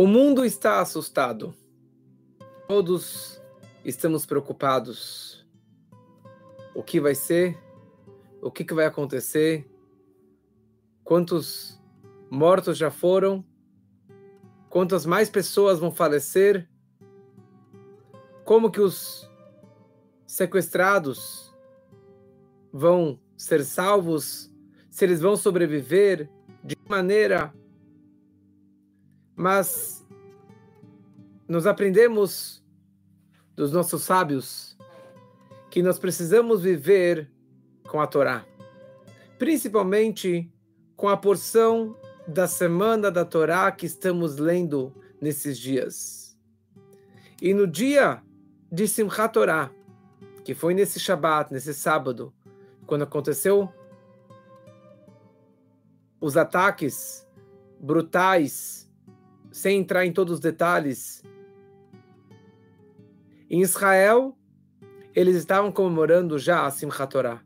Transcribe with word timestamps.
O 0.00 0.06
mundo 0.06 0.46
está 0.46 0.80
assustado. 0.80 1.54
Todos 2.66 3.38
estamos 3.84 4.24
preocupados. 4.24 5.46
O 6.74 6.82
que 6.82 6.98
vai 6.98 7.14
ser? 7.14 7.58
O 8.40 8.50
que, 8.50 8.64
que 8.64 8.72
vai 8.72 8.86
acontecer? 8.86 9.70
Quantos 11.04 11.78
mortos 12.30 12.78
já 12.78 12.90
foram? 12.90 13.44
Quantas 14.70 15.04
mais 15.04 15.28
pessoas 15.28 15.78
vão 15.78 15.92
falecer? 15.92 16.66
Como 18.42 18.70
que 18.70 18.80
os 18.80 19.30
sequestrados 20.26 21.54
vão 22.72 23.20
ser 23.36 23.62
salvos? 23.66 24.50
Se 24.88 25.04
eles 25.04 25.20
vão 25.20 25.36
sobreviver? 25.36 26.30
De 26.64 26.74
que 26.74 26.88
maneira? 26.88 27.52
Mas 29.40 30.06
nós 31.48 31.64
aprendemos 31.66 32.62
dos 33.56 33.72
nossos 33.72 34.02
sábios 34.02 34.76
que 35.70 35.82
nós 35.82 35.98
precisamos 35.98 36.60
viver 36.60 37.26
com 37.88 38.02
a 38.02 38.06
Torá, 38.06 38.44
principalmente 39.38 40.52
com 40.94 41.08
a 41.08 41.16
porção 41.16 41.96
da 42.28 42.46
semana 42.46 43.10
da 43.10 43.24
Torá 43.24 43.72
que 43.72 43.86
estamos 43.86 44.36
lendo 44.36 44.94
nesses 45.18 45.58
dias. 45.58 46.38
E 47.40 47.54
no 47.54 47.66
dia 47.66 48.22
de 48.70 48.86
Simchat 48.86 49.32
Torá, 49.32 49.70
que 50.44 50.52
foi 50.52 50.74
nesse 50.74 51.00
Shabat, 51.00 51.50
nesse 51.50 51.72
sábado, 51.72 52.30
quando 52.86 53.04
aconteceu 53.04 53.72
os 56.20 56.36
ataques 56.36 57.26
brutais, 57.80 58.79
sem 59.50 59.80
entrar 59.80 60.06
em 60.06 60.12
todos 60.12 60.34
os 60.34 60.40
detalhes, 60.40 61.22
em 63.48 63.62
Israel, 63.62 64.38
eles 65.14 65.34
estavam 65.34 65.72
comemorando 65.72 66.38
já 66.38 66.64
a 66.64 66.70
Simchat 66.70 67.10
Torah. 67.10 67.42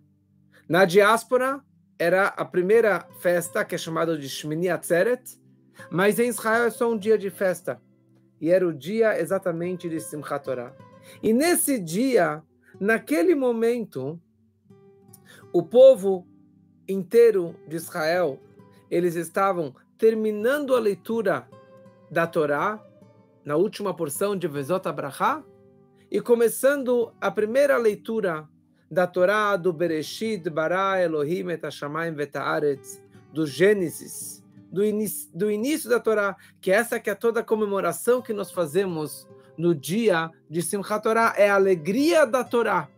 Na 0.69 0.85
diáspora, 0.85 1.63
era 1.99 2.27
a 2.27 2.45
primeira 2.45 3.09
festa, 3.21 3.65
que 3.65 3.75
é 3.75 3.79
chamada 3.79 4.19
de 4.19 4.29
Shmini 4.29 4.69
Atzeret, 4.69 5.41
mas 5.91 6.19
em 6.19 6.29
Israel 6.29 6.65
é 6.65 6.71
só 6.71 6.93
um 6.93 6.99
dia 6.99 7.17
de 7.17 7.31
festa. 7.31 7.81
E 8.39 8.51
era 8.51 8.67
o 8.67 8.73
dia 8.73 9.19
exatamente 9.19 9.89
de 9.89 9.99
Simchat 9.99 10.45
Torah. 10.45 10.77
E 11.23 11.33
nesse 11.33 11.79
dia, 11.79 12.43
naquele 12.79 13.35
momento, 13.35 14.21
o 15.53 15.63
povo 15.63 16.27
inteiro 16.87 17.57
de 17.67 17.77
Israel, 17.77 18.39
eles 18.91 19.15
estavam 19.15 19.75
terminando 19.97 20.75
a 20.75 20.81
leitura 20.81 21.49
da 22.15 22.29
Torá, 22.29 22.81
na 23.45 23.57
última 23.57 23.93
porção 23.93 24.37
de 24.37 24.47
Vezot 24.47 24.89
Abraha, 24.89 25.45
e 26.09 26.21
começando 26.21 27.13
a 27.21 27.29
primeira 27.29 27.77
leitura 27.77 28.49
da 28.89 29.05
Torá, 29.05 29.57
do 29.57 29.73
Bereshit, 29.73 30.49
Bara, 30.49 31.03
Elohim, 31.03 31.51
et 31.51 31.61
Hashamayim, 31.61 32.15
Vetaaretz, 32.15 33.03
do 33.33 33.45
Gênesis, 33.45 34.45
do, 34.71 34.83
do 35.35 35.51
início 35.51 35.91
da 35.91 35.99
Torá, 35.99 36.37
que 36.61 36.71
essa 36.71 37.01
que 37.01 37.11
é 37.11 37.17
toda 37.17 37.41
a 37.41 37.45
comemoração 37.45 38.23
que 38.23 38.33
nós 38.33 38.53
fazemos 38.53 39.29
no 39.59 39.75
dia 39.75 40.31
de 40.49 40.63
Simchat 40.63 41.03
Torá, 41.03 41.35
é 41.37 41.51
a 41.51 41.57
alegria 41.57 42.25
da 42.25 42.45
Torá. 42.45 42.89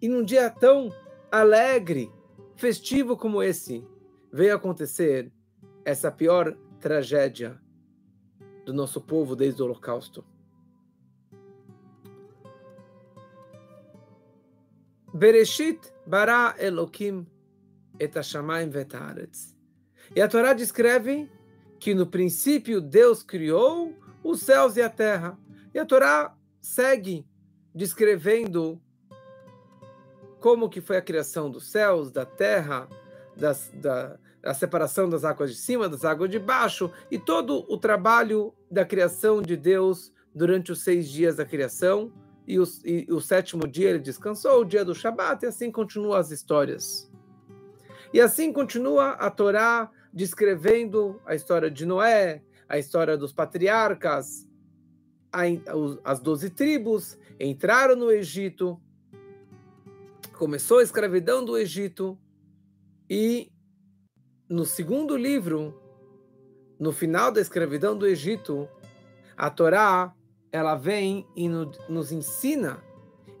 E 0.00 0.08
num 0.08 0.24
dia 0.24 0.50
tão 0.50 0.92
alegre, 1.30 2.10
festivo 2.56 3.16
como 3.16 3.40
esse, 3.40 3.86
veio 4.32 4.56
acontecer 4.56 5.30
essa 5.84 6.10
pior 6.10 6.56
tragédia 6.82 7.58
do 8.66 8.74
nosso 8.74 9.00
povo 9.00 9.36
desde 9.36 9.62
o 9.62 9.64
Holocausto. 9.64 10.24
Bereshit 15.14 15.80
bara 16.04 16.56
Elokim 16.58 17.26
et 18.00 18.14
hashamayim 18.14 18.70
vet 18.70 18.92
E 20.16 20.20
a 20.20 20.28
Torá 20.28 20.52
descreve 20.52 21.30
que 21.78 21.94
no 21.94 22.06
princípio 22.06 22.80
Deus 22.80 23.22
criou 23.22 23.94
os 24.24 24.40
céus 24.40 24.76
e 24.76 24.82
a 24.82 24.90
terra. 24.90 25.38
E 25.72 25.78
a 25.78 25.86
Torá 25.86 26.36
segue 26.60 27.26
descrevendo 27.74 28.80
como 30.40 30.68
que 30.68 30.80
foi 30.80 30.96
a 30.96 31.02
criação 31.02 31.50
dos 31.50 31.70
céus, 31.70 32.10
da 32.10 32.26
terra, 32.26 32.88
das, 33.36 33.70
da, 33.74 34.18
a 34.44 34.54
separação 34.54 35.08
das 35.08 35.24
águas 35.24 35.50
de 35.50 35.56
cima, 35.56 35.88
das 35.88 36.04
águas 36.04 36.30
de 36.30 36.38
baixo, 36.38 36.90
e 37.10 37.18
todo 37.18 37.64
o 37.68 37.76
trabalho 37.78 38.54
da 38.70 38.84
criação 38.84 39.40
de 39.40 39.56
Deus 39.56 40.12
durante 40.34 40.72
os 40.72 40.82
seis 40.82 41.08
dias 41.08 41.36
da 41.36 41.44
criação, 41.44 42.12
e 42.46 42.58
o, 42.58 42.64
e 42.84 43.06
o 43.10 43.20
sétimo 43.20 43.68
dia 43.68 43.90
ele 43.90 43.98
descansou, 44.00 44.60
o 44.60 44.64
dia 44.64 44.84
do 44.84 44.94
Shabat, 44.94 45.44
e 45.44 45.48
assim 45.48 45.70
continuam 45.70 46.14
as 46.14 46.30
histórias. 46.30 47.10
E 48.12 48.20
assim 48.20 48.52
continua 48.52 49.10
a 49.10 49.30
Torá 49.30 49.90
descrevendo 50.12 51.20
a 51.24 51.34
história 51.34 51.70
de 51.70 51.86
Noé, 51.86 52.42
a 52.68 52.78
história 52.78 53.16
dos 53.16 53.32
patriarcas, 53.32 54.48
as 56.04 56.20
doze 56.20 56.50
tribos 56.50 57.18
entraram 57.38 57.96
no 57.96 58.10
Egito, 58.10 58.80
começou 60.36 60.78
a 60.78 60.82
escravidão 60.82 61.44
do 61.44 61.56
Egito, 61.56 62.18
e 63.08 63.51
no 64.52 64.66
segundo 64.66 65.16
livro, 65.16 65.74
no 66.78 66.92
final 66.92 67.32
da 67.32 67.40
escravidão 67.40 67.96
do 67.96 68.06
Egito, 68.06 68.68
a 69.34 69.48
Torá 69.48 70.14
ela 70.52 70.74
vem 70.74 71.26
e 71.34 71.48
nos 71.48 72.12
ensina 72.12 72.84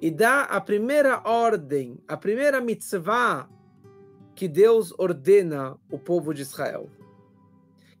e 0.00 0.10
dá 0.10 0.44
a 0.44 0.58
primeira 0.58 1.20
ordem, 1.28 2.02
a 2.08 2.16
primeira 2.16 2.62
mitzvah 2.62 3.46
que 4.34 4.48
Deus 4.48 4.94
ordena 4.96 5.78
o 5.90 5.98
povo 5.98 6.32
de 6.32 6.40
Israel, 6.40 6.90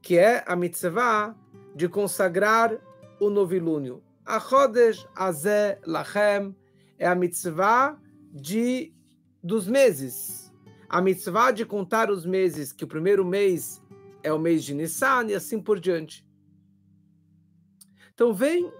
que 0.00 0.16
é 0.16 0.42
a 0.46 0.56
mitzvah 0.56 1.36
de 1.74 1.90
consagrar 1.90 2.78
o 3.20 3.28
novilúnio. 3.28 4.02
A 4.24 4.40
Chodesh 4.40 5.06
Azeh 5.14 5.78
Lachem 5.84 6.56
é 6.98 7.06
a 7.06 7.14
mitzvah 7.14 8.00
de, 8.32 8.94
dos 9.42 9.68
meses. 9.68 10.51
A 10.92 11.00
mitzvah 11.00 11.52
de 11.52 11.64
contar 11.64 12.10
os 12.10 12.26
meses, 12.26 12.70
que 12.70 12.84
o 12.84 12.86
primeiro 12.86 13.24
mês 13.24 13.82
é 14.22 14.30
o 14.30 14.38
mês 14.38 14.62
de 14.62 14.74
Nissan 14.74 15.24
e 15.28 15.34
assim 15.34 15.58
por 15.58 15.80
diante. 15.80 16.22
Então 18.12 18.34
vem 18.34 18.70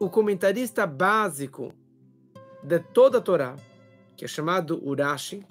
o 0.00 0.10
comentarista 0.10 0.84
básico 0.84 1.72
de 2.64 2.80
toda 2.80 3.18
a 3.18 3.20
Torá, 3.20 3.54
que 4.16 4.24
é 4.24 4.28
chamado 4.28 4.84
Urashi, 4.84 5.46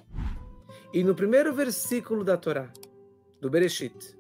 e 0.94 1.02
no 1.02 1.16
primeiro 1.16 1.54
versículo 1.54 2.26
da 2.26 2.36
Torá, 2.36 2.70
do 3.40 3.50
Bereshit, 3.50 4.18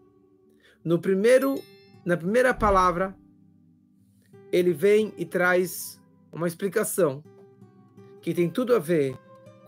no 0.85 0.97
primeiro, 0.97 1.61
na 2.05 2.15
primeira 2.15 2.53
palavra, 2.53 3.13
ele 4.49 4.71
vem 4.71 5.13
e 5.17 5.25
traz 5.25 6.01
uma 6.31 6.47
explicação 6.47 7.21
que 8.21 8.33
tem 8.33 8.49
tudo 8.49 8.73
a 8.73 8.79
ver 8.79 9.19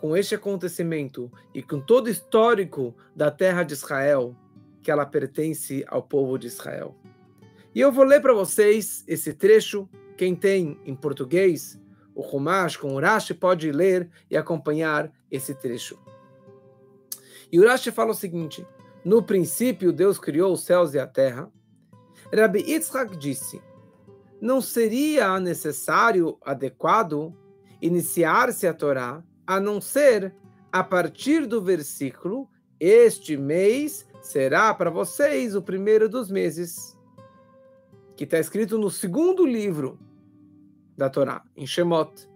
com 0.03 0.17
este 0.17 0.35
acontecimento 0.35 1.31
e 1.53 1.63
com 1.63 1.79
todo 1.79 2.07
o 2.07 2.09
histórico 2.09 2.93
da 3.15 3.31
terra 3.31 3.63
de 3.63 3.71
Israel, 3.71 4.35
que 4.81 4.91
ela 4.91 5.05
pertence 5.05 5.85
ao 5.87 6.03
povo 6.03 6.37
de 6.37 6.47
Israel. 6.47 6.93
E 7.73 7.79
eu 7.79 7.89
vou 7.89 8.03
ler 8.03 8.21
para 8.21 8.33
vocês 8.33 9.05
esse 9.07 9.33
trecho 9.33 9.87
quem 10.17 10.35
tem 10.35 10.77
em 10.85 10.93
português 10.93 11.81
o 12.13 12.21
Rumash 12.21 12.75
com 12.75 12.93
Urashi 12.93 13.33
pode 13.33 13.71
ler 13.71 14.09
e 14.29 14.35
acompanhar 14.35 15.09
esse 15.31 15.55
trecho. 15.55 15.97
E 17.49 17.57
Urashi 17.57 17.89
fala 17.89 18.11
o 18.11 18.13
seguinte: 18.13 18.67
No 19.05 19.23
princípio, 19.23 19.93
Deus 19.93 20.19
criou 20.19 20.51
os 20.51 20.63
céus 20.63 20.93
e 20.93 20.99
a 20.99 21.07
terra. 21.07 21.49
Rabbi 22.29 22.59
Yitzhak 22.59 23.15
disse: 23.15 23.61
Não 24.41 24.59
seria 24.59 25.39
necessário, 25.39 26.37
adequado, 26.41 27.33
iniciar-se 27.81 28.67
a 28.67 28.73
Torá, 28.73 29.23
a 29.45 29.59
não 29.59 29.79
ser 29.79 30.33
a 30.71 30.83
partir 30.83 31.45
do 31.45 31.61
versículo: 31.61 32.49
Este 32.79 33.37
mês 33.37 34.07
será 34.21 34.73
para 34.73 34.89
vocês 34.89 35.55
o 35.55 35.61
primeiro 35.61 36.07
dos 36.09 36.31
meses 36.31 36.97
que 38.15 38.23
está 38.23 38.39
escrito 38.39 38.77
no 38.77 38.89
segundo 38.89 39.45
livro 39.45 39.99
da 40.95 41.09
Torá, 41.09 41.43
em 41.55 41.65
Shemot, 41.65 42.29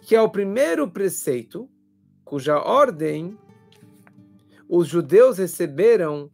que 0.00 0.16
é 0.16 0.22
o 0.22 0.30
primeiro 0.30 0.90
preceito 0.90 1.68
cuja 2.24 2.58
ordem 2.58 3.38
os 4.68 4.88
judeus 4.88 5.36
receberam 5.36 6.30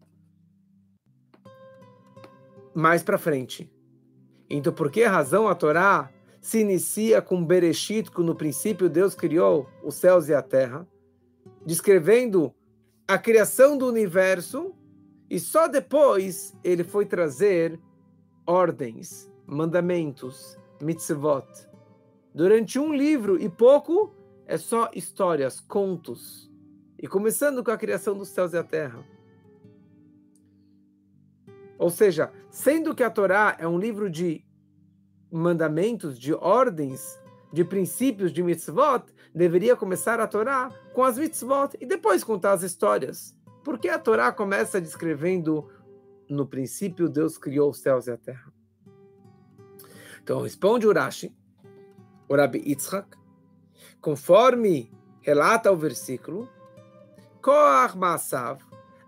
mais 2.73 3.03
para 3.03 3.19
frente. 3.19 3.69
Então, 4.49 4.73
por 4.73 4.93
que 4.93 5.03
razão 5.03 5.49
a 5.49 5.57
Torá 5.57 6.09
se 6.49 6.61
inicia 6.61 7.21
com 7.21 7.45
Bereshit, 7.45 8.11
que 8.11 8.23
no 8.23 8.35
princípio 8.35 8.89
Deus 8.89 9.15
criou 9.15 9.69
os 9.85 9.97
céus 9.97 10.31
e 10.31 10.35
a 10.35 10.41
terra, 10.41 10.89
descrevendo 11.67 12.55
a 13.07 13.19
criação 13.19 13.77
do 13.77 13.87
universo, 13.87 14.75
e 15.29 15.39
só 15.39 15.69
depois 15.69 16.57
ele 16.65 16.85
foi 16.85 17.05
trazer 17.05 17.79
ordens, 18.47 19.31
mandamentos, 19.47 20.59
mitzvot. 20.81 21.47
Durante 22.35 22.79
um 22.79 22.95
livro 22.95 23.39
e 23.39 23.51
pouco, 23.51 24.15
é 24.47 24.57
só 24.57 24.91
histórias, 24.95 25.61
contos. 25.61 26.51
E 26.99 27.07
começando 27.07 27.63
com 27.63 27.73
a 27.73 27.77
criação 27.77 28.17
dos 28.17 28.31
céus 28.31 28.55
e 28.55 28.57
a 28.57 28.65
terra. 28.65 29.05
Ou 31.79 31.91
seja, 31.91 32.33
sendo 32.51 32.95
que 32.95 33.03
a 33.03 33.11
Torá 33.11 33.55
é 33.59 33.69
um 33.69 33.79
livro 33.79 34.09
de 34.09 34.48
mandamentos, 35.31 36.19
de 36.19 36.33
ordens, 36.35 37.21
de 37.53 37.65
princípios 37.65 38.33
de 38.33 38.43
mitzvot, 38.43 39.05
deveria 39.35 39.77
começar 39.77 40.21
a 40.21 40.27
Torá 40.27 40.71
com 40.93 41.03
as 41.03 41.19
mitzvot 41.19 41.77
e 41.81 41.87
depois 41.87 42.25
contar 42.25 42.53
as 42.53 42.63
histórias. 42.63 43.37
Porque 43.65 43.89
a 43.89 43.99
Torá 43.99 44.33
começa 44.33 44.81
descrevendo 44.81 45.69
no 46.29 46.47
princípio 46.47 47.09
Deus 47.09 47.39
criou 47.39 47.71
os 47.71 47.81
céus 47.81 48.07
e 48.07 48.11
a 48.11 48.17
terra. 48.17 48.53
Então 50.23 50.43
responde 50.43 50.87
Urashi, 50.87 51.35
o 52.29 52.37
Rabbi 52.37 52.63
Yitzhak, 52.67 53.17
conforme 54.01 54.93
relata 55.23 55.73
o 55.73 55.77
versículo, 55.77 56.49
Koach 57.41 57.97
Masav, 57.97 58.63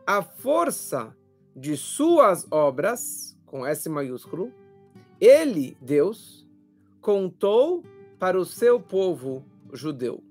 a 0.06 0.22
força 0.22 1.14
de 1.54 1.76
suas 1.76 2.46
obras, 2.50 3.36
com 3.44 3.66
S 3.66 3.88
maiúsculo, 3.88 4.52
ele, 5.20 5.76
Deus, 5.80 6.46
contou 7.00 7.84
para 8.18 8.38
o 8.38 8.44
seu 8.44 8.80
povo 8.80 9.44
judeu, 9.72 10.22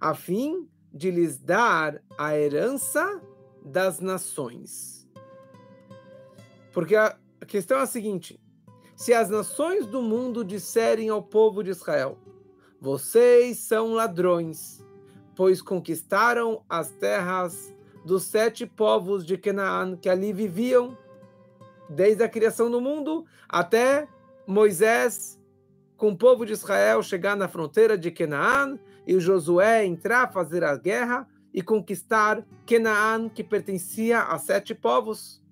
a 0.00 0.14
fim 0.14 0.68
de 0.92 1.10
lhes 1.10 1.38
dar 1.38 2.02
a 2.16 2.36
herança 2.38 3.20
das 3.64 4.00
nações. 4.00 5.08
Porque 6.72 6.94
a 6.94 7.16
questão 7.46 7.78
é 7.78 7.82
a 7.82 7.86
seguinte: 7.86 8.40
se 8.94 9.12
as 9.12 9.28
nações 9.28 9.86
do 9.86 10.02
mundo 10.02 10.44
disserem 10.44 11.08
ao 11.08 11.22
povo 11.22 11.62
de 11.62 11.70
Israel, 11.70 12.18
vocês 12.80 13.58
são 13.58 13.94
ladrões, 13.94 14.84
pois 15.34 15.62
conquistaram 15.62 16.62
as 16.68 16.90
terras 16.90 17.74
dos 18.04 18.24
sete 18.24 18.66
povos 18.66 19.24
de 19.24 19.38
Canaã 19.38 19.96
que 19.96 20.08
ali 20.08 20.32
viviam, 20.32 20.96
desde 21.88 22.22
a 22.22 22.28
criação 22.28 22.70
do 22.70 22.80
mundo 22.80 23.24
até 23.48 24.08
Moisés 24.46 25.40
com 25.96 26.10
o 26.10 26.16
povo 26.16 26.44
de 26.44 26.52
Israel 26.52 27.02
chegar 27.02 27.36
na 27.36 27.48
fronteira 27.48 27.96
de 27.96 28.10
Canaã 28.10 28.78
e 29.06 29.18
Josué 29.20 29.84
entrar, 29.84 30.32
fazer 30.32 30.64
a 30.64 30.76
guerra 30.76 31.28
e 31.52 31.62
conquistar 31.62 32.44
Canaã, 32.66 33.28
que 33.28 33.44
pertencia 33.44 34.22
a 34.22 34.38
sete 34.38 34.74
povos. 34.74 35.42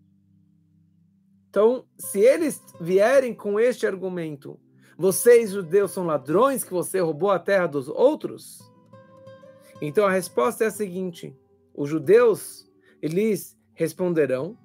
Então, 1.48 1.84
se 1.98 2.18
eles 2.18 2.60
vierem 2.80 3.34
com 3.34 3.60
este 3.60 3.86
argumento, 3.86 4.58
vocês 4.96 5.50
judeus 5.50 5.90
são 5.90 6.04
ladrões 6.04 6.64
que 6.64 6.72
você 6.72 7.00
roubou 7.00 7.30
a 7.30 7.38
terra 7.38 7.66
dos 7.66 7.88
outros? 7.88 8.58
Então 9.80 10.06
a 10.06 10.10
resposta 10.10 10.64
é 10.64 10.68
a 10.68 10.70
seguinte: 10.70 11.36
os 11.74 11.90
judeus, 11.90 12.70
eles 13.00 13.58
responderão: 13.74 14.56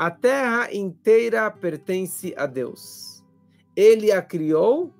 a 0.00 0.10
terra 0.10 0.72
inteira 0.72 1.50
pertence 1.50 2.32
a 2.34 2.46
Deus. 2.46 3.22
Ele 3.76 4.10
a 4.10 4.22
criou 4.22 4.94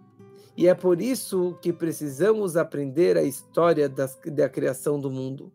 e 0.55 0.69
é 0.69 0.75
por 0.75 1.00
isso 1.00 1.58
que 1.62 1.73
precisamos 1.73 2.55
aprender 2.55 3.17
a 3.17 3.23
história 3.23 3.88
das, 3.88 4.20
da 4.26 4.47
criação 4.47 5.00
do 5.00 5.11
mundo. 5.11 5.50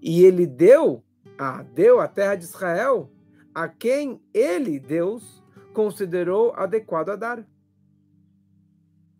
E 0.00 0.24
ele 0.24 0.46
deu, 0.46 1.04
ah, 1.38 1.62
deu 1.62 2.00
a 2.00 2.08
terra 2.08 2.36
de 2.36 2.44
Israel 2.44 3.12
a 3.54 3.68
quem 3.68 4.22
ele, 4.32 4.80
Deus, 4.80 5.44
considerou 5.74 6.54
adequado 6.54 7.10
a 7.10 7.16
dar. 7.16 7.46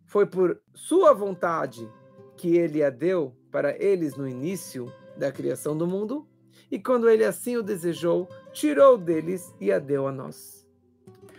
Foi 0.07 0.25
por 0.25 0.59
sua 0.73 1.13
vontade 1.13 1.87
que 2.35 2.57
ele 2.57 2.83
a 2.83 2.89
deu 2.89 3.37
para 3.51 3.79
eles 3.79 4.15
no 4.15 4.27
início 4.27 4.91
da 5.15 5.31
criação 5.31 5.77
do 5.77 5.85
mundo, 5.85 6.27
e 6.71 6.79
quando 6.79 7.07
ele 7.07 7.23
assim 7.23 7.57
o 7.57 7.61
desejou, 7.61 8.27
tirou 8.51 8.97
deles 8.97 9.53
e 9.59 9.71
a 9.71 9.79
deu 9.79 10.07
a 10.07 10.11
nós. 10.11 10.67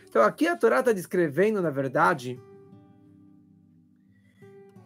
Então 0.08 0.22
aqui 0.22 0.46
a 0.46 0.56
Torá 0.56 0.80
está 0.80 0.92
descrevendo, 0.92 1.62
na 1.62 1.70
verdade, 1.70 2.40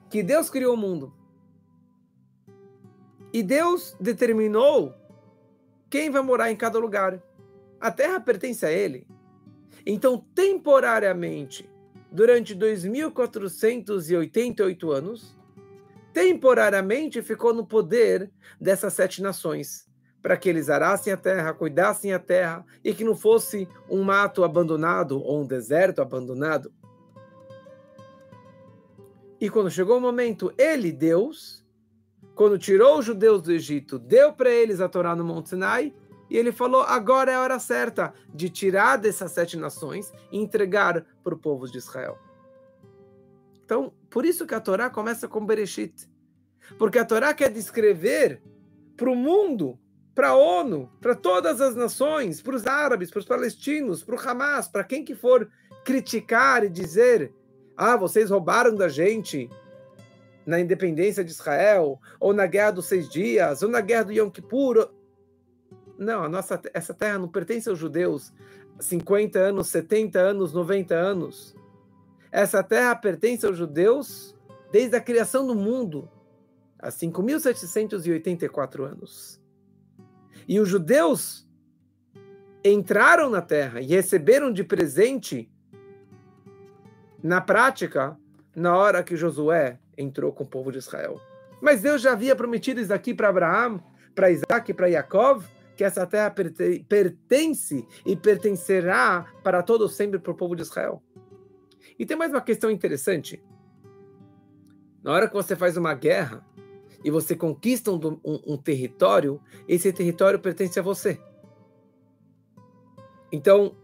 que 0.08 0.22
Deus 0.22 0.48
criou 0.48 0.74
o 0.74 0.76
mundo. 0.76 1.12
E 3.32 3.42
Deus 3.42 3.96
determinou 4.00 4.94
quem 5.90 6.08
vai 6.10 6.22
morar 6.22 6.48
em 6.50 6.56
cada 6.56 6.78
lugar. 6.78 7.20
A 7.80 7.90
terra 7.90 8.20
pertence 8.20 8.64
a 8.64 8.70
Ele. 8.70 9.04
Então, 9.84 10.24
temporariamente, 10.34 11.68
durante 12.10 12.56
2.488 12.56 14.92
anos, 14.92 15.36
temporariamente 16.12 17.20
ficou 17.20 17.52
no 17.52 17.66
poder 17.66 18.30
dessas 18.60 18.92
sete 18.94 19.20
nações, 19.20 19.88
para 20.26 20.36
que 20.36 20.48
eles 20.48 20.68
arassem 20.68 21.12
a 21.12 21.16
terra, 21.16 21.54
cuidassem 21.54 22.12
a 22.12 22.18
terra 22.18 22.66
e 22.82 22.92
que 22.92 23.04
não 23.04 23.14
fosse 23.14 23.68
um 23.88 24.02
mato 24.02 24.42
abandonado 24.42 25.22
ou 25.22 25.42
um 25.42 25.46
deserto 25.46 26.02
abandonado. 26.02 26.72
E 29.40 29.48
quando 29.48 29.70
chegou 29.70 29.98
o 29.98 30.00
momento, 30.00 30.52
ele, 30.58 30.90
Deus, 30.90 31.64
quando 32.34 32.58
tirou 32.58 32.98
os 32.98 33.04
judeus 33.04 33.40
do 33.40 33.52
Egito, 33.52 34.00
deu 34.00 34.32
para 34.32 34.50
eles 34.50 34.80
a 34.80 34.88
Torá 34.88 35.14
no 35.14 35.22
Monte 35.22 35.50
Sinai, 35.50 35.94
e 36.28 36.36
ele 36.36 36.50
falou: 36.50 36.82
agora 36.82 37.30
é 37.30 37.36
a 37.36 37.40
hora 37.40 37.60
certa 37.60 38.12
de 38.34 38.50
tirar 38.50 38.96
dessas 38.96 39.30
sete 39.30 39.56
nações 39.56 40.12
e 40.32 40.38
entregar 40.38 41.06
para 41.22 41.34
o 41.36 41.38
povo 41.38 41.70
de 41.70 41.78
Israel. 41.78 42.18
Então, 43.64 43.92
por 44.10 44.24
isso 44.24 44.44
que 44.44 44.56
a 44.56 44.60
Torá 44.60 44.90
começa 44.90 45.28
com 45.28 45.46
Bereshit. 45.46 46.10
Porque 46.76 46.98
a 46.98 47.04
Torá 47.04 47.32
quer 47.32 47.52
descrever 47.52 48.42
para 48.96 49.08
o 49.08 49.14
mundo, 49.14 49.78
para 50.16 50.28
a 50.30 50.36
ONU, 50.36 50.90
para 50.98 51.14
todas 51.14 51.60
as 51.60 51.76
nações, 51.76 52.40
para 52.40 52.56
os 52.56 52.66
árabes, 52.66 53.10
para 53.10 53.20
os 53.20 53.26
palestinos, 53.26 54.02
para 54.02 54.16
o 54.16 54.18
Hamas, 54.18 54.66
para 54.66 54.82
quem 54.82 55.04
que 55.04 55.14
for 55.14 55.46
criticar 55.84 56.64
e 56.64 56.70
dizer: 56.70 57.34
ah, 57.76 57.98
vocês 57.98 58.30
roubaram 58.30 58.74
da 58.74 58.88
gente 58.88 59.50
na 60.46 60.58
independência 60.58 61.22
de 61.22 61.32
Israel, 61.32 62.00
ou 62.18 62.32
na 62.32 62.46
guerra 62.46 62.70
dos 62.70 62.86
seis 62.86 63.10
dias, 63.10 63.62
ou 63.62 63.68
na 63.68 63.82
guerra 63.82 64.04
do 64.04 64.12
Yom 64.12 64.30
Kippur. 64.30 64.88
Não, 65.98 66.24
a 66.24 66.28
nossa, 66.30 66.58
essa 66.72 66.94
terra 66.94 67.18
não 67.18 67.28
pertence 67.28 67.68
aos 67.68 67.78
judeus 67.78 68.32
50 68.80 69.38
anos, 69.38 69.66
70 69.66 70.18
anos, 70.18 70.52
90 70.54 70.94
anos. 70.94 71.54
Essa 72.32 72.62
terra 72.62 72.96
pertence 72.96 73.44
aos 73.44 73.58
judeus 73.58 74.34
desde 74.72 74.96
a 74.96 75.00
criação 75.00 75.46
do 75.46 75.54
mundo, 75.54 76.08
há 76.78 76.88
5.784 76.88 78.82
anos. 78.82 79.44
E 80.46 80.60
os 80.60 80.68
judeus 80.68 81.46
entraram 82.64 83.30
na 83.30 83.42
terra 83.42 83.80
e 83.80 83.86
receberam 83.86 84.52
de 84.52 84.64
presente, 84.64 85.50
na 87.22 87.40
prática, 87.40 88.16
na 88.54 88.76
hora 88.76 89.02
que 89.02 89.16
Josué 89.16 89.78
entrou 89.96 90.32
com 90.32 90.44
o 90.44 90.48
povo 90.48 90.70
de 90.70 90.78
Israel. 90.78 91.20
Mas 91.60 91.82
Deus 91.82 92.02
já 92.02 92.12
havia 92.12 92.36
prometido 92.36 92.80
isso 92.80 92.92
aqui 92.92 93.14
para 93.14 93.28
Abraão, 93.28 93.82
para 94.14 94.30
Isaac 94.30 94.70
e 94.70 94.74
para 94.74 94.90
Jacob, 94.90 95.42
que 95.76 95.84
essa 95.84 96.06
terra 96.06 96.30
pertence 96.88 97.86
e 98.04 98.16
pertencerá 98.16 99.26
para 99.42 99.62
todo 99.62 99.88
sempre 99.88 100.18
para 100.18 100.32
o 100.32 100.36
povo 100.36 100.54
de 100.56 100.62
Israel. 100.62 101.02
E 101.98 102.06
tem 102.06 102.16
mais 102.16 102.30
uma 102.30 102.40
questão 102.40 102.70
interessante. 102.70 103.42
Na 105.02 105.12
hora 105.12 105.28
que 105.28 105.34
você 105.34 105.54
faz 105.54 105.76
uma 105.76 105.94
guerra 105.94 106.44
e 107.06 107.10
você 107.10 107.36
conquista 107.36 107.92
um, 107.92 108.18
um, 108.24 108.40
um 108.44 108.56
território, 108.56 109.40
esse 109.68 109.92
território 109.92 110.40
pertence 110.40 110.76
a 110.76 110.82
você. 110.82 111.20
Então, 113.30 113.76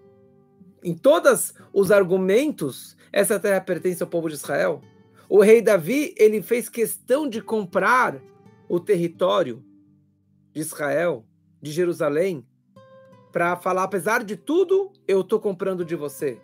em 0.82 0.92
todos 0.92 1.54
os 1.72 1.92
argumentos, 1.92 2.96
essa 3.12 3.38
terra 3.38 3.60
pertence 3.60 4.02
ao 4.02 4.08
povo 4.08 4.28
de 4.28 4.34
Israel. 4.34 4.82
O 5.28 5.40
rei 5.40 5.62
Davi, 5.62 6.12
ele 6.18 6.42
fez 6.42 6.68
questão 6.68 7.28
de 7.28 7.40
comprar 7.40 8.20
o 8.68 8.80
território 8.80 9.64
de 10.52 10.60
Israel, 10.60 11.24
de 11.62 11.70
Jerusalém, 11.70 12.44
para 13.30 13.54
falar, 13.54 13.84
apesar 13.84 14.24
de 14.24 14.34
tudo, 14.34 14.92
eu 15.06 15.20
estou 15.20 15.38
comprando 15.38 15.84
de 15.84 15.94
você. 15.94 16.40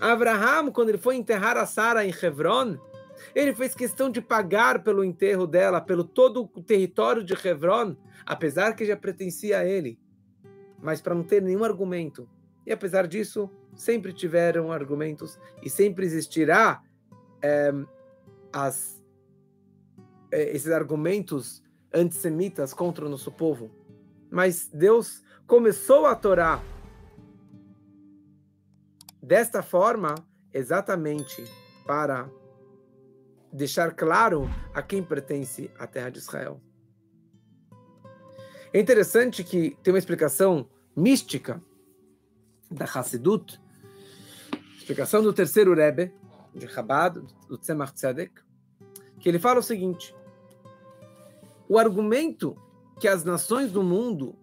Abraham, 0.00 0.72
quando 0.72 0.88
ele 0.88 0.98
foi 0.98 1.16
enterrar 1.16 1.58
a 1.58 1.66
Sara 1.66 2.06
em 2.06 2.14
Hebron, 2.22 2.78
ele 3.34 3.54
fez 3.54 3.74
questão 3.74 4.10
de 4.10 4.20
pagar 4.20 4.82
pelo 4.82 5.04
enterro 5.04 5.46
dela, 5.46 5.80
pelo 5.80 6.04
todo 6.04 6.50
o 6.54 6.62
território 6.62 7.24
de 7.24 7.34
Hebron, 7.34 7.96
apesar 8.24 8.74
que 8.74 8.84
já 8.84 8.96
pertencia 8.96 9.58
a 9.58 9.64
ele, 9.64 9.98
mas 10.80 11.00
para 11.00 11.14
não 11.14 11.22
ter 11.22 11.42
nenhum 11.42 11.64
argumento. 11.64 12.28
E 12.66 12.72
apesar 12.72 13.06
disso, 13.06 13.50
sempre 13.74 14.12
tiveram 14.12 14.72
argumentos 14.72 15.38
e 15.62 15.70
sempre 15.70 16.04
existirá 16.04 16.82
é, 17.42 17.72
as, 18.52 19.02
é, 20.32 20.50
esses 20.54 20.70
argumentos 20.70 21.62
antissemitas 21.92 22.74
contra 22.74 23.06
o 23.06 23.08
nosso 23.08 23.30
povo. 23.30 23.70
Mas 24.30 24.68
Deus 24.72 25.22
começou 25.46 26.06
a 26.06 26.14
Torá 26.14 26.60
Desta 29.26 29.60
forma, 29.60 30.14
exatamente 30.54 31.42
para 31.84 32.30
deixar 33.52 33.94
claro 33.94 34.48
a 34.74 34.82
quem 34.82 35.02
pertence 35.02 35.70
a 35.78 35.86
terra 35.86 36.10
de 36.10 36.18
Israel. 36.18 36.60
É 38.72 38.80
interessante 38.80 39.42
que 39.42 39.76
tem 39.82 39.92
uma 39.92 39.98
explicação 39.98 40.68
mística 40.94 41.62
da 42.70 42.84
Hassidut, 42.84 43.60
explicação 44.76 45.22
do 45.22 45.32
terceiro 45.32 45.74
Rebbe, 45.74 46.12
de 46.54 46.68
Chabad, 46.68 47.20
do 47.48 47.58
Tzemach 47.58 47.92
Tzedek, 47.92 48.40
que 49.20 49.28
ele 49.28 49.38
fala 49.38 49.60
o 49.60 49.62
seguinte: 49.62 50.14
o 51.68 51.78
argumento 51.78 52.56
que 53.00 53.08
as 53.08 53.24
nações 53.24 53.70
do 53.70 53.82
mundo 53.82 54.36